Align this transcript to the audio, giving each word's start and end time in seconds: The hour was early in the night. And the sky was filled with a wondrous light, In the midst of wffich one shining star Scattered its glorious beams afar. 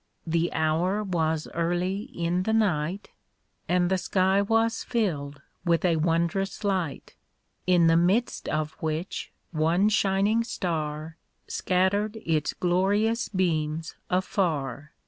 The 0.25 0.51
hour 0.51 1.03
was 1.03 1.47
early 1.53 2.05
in 2.05 2.41
the 2.41 2.53
night. 2.53 3.11
And 3.69 3.91
the 3.91 3.99
sky 3.99 4.41
was 4.41 4.83
filled 4.83 5.43
with 5.63 5.85
a 5.85 5.97
wondrous 5.97 6.63
light, 6.63 7.15
In 7.67 7.85
the 7.85 7.97
midst 7.97 8.49
of 8.49 8.79
wffich 8.79 9.27
one 9.51 9.89
shining 9.89 10.43
star 10.43 11.17
Scattered 11.47 12.17
its 12.25 12.53
glorious 12.53 13.29
beams 13.29 13.93
afar. 14.09 14.93